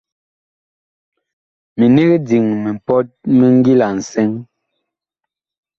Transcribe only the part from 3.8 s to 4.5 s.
nsɛŋ.